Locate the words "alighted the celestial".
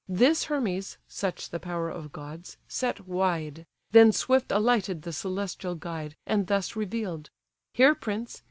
4.51-5.75